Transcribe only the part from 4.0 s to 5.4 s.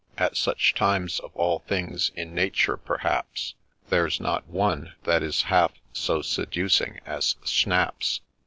's not one that